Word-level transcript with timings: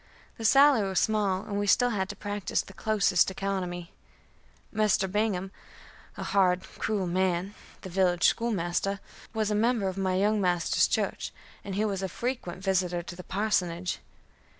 The 0.37 0.45
salary 0.45 0.89
was 0.89 0.99
small, 0.99 1.41
and 1.43 1.59
we 1.59 1.67
still 1.67 1.91
had 1.91 2.09
to 2.09 2.15
practise 2.15 2.63
the 2.63 2.73
closest 2.73 3.29
economy. 3.29 3.91
Mr. 4.73 5.05
Bingham, 5.07 5.51
a 6.17 6.23
hard, 6.23 6.63
cruel 6.79 7.05
man, 7.05 7.53
the 7.81 7.89
village 7.91 8.23
schoolmaster, 8.25 8.99
was 9.35 9.51
a 9.51 9.53
member 9.53 9.87
of 9.87 9.99
my 9.99 10.15
young 10.15 10.41
master's 10.41 10.87
church, 10.87 11.31
and 11.63 11.75
he 11.75 11.85
was 11.85 12.01
a 12.01 12.09
frequent 12.09 12.63
visitor 12.63 13.03
to 13.03 13.15
the 13.15 13.23
parsonage. 13.23 13.99